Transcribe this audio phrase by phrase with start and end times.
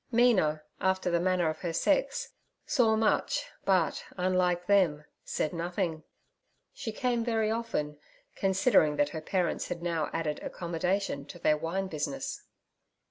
[0.11, 2.29] Mina, after the manner of her sex,
[2.65, 6.01] saw much, but, unlike them, said nothing.
[6.73, 7.99] She came very often,
[8.33, 12.41] considering that her parents had now added 'accommodation' to their wine business.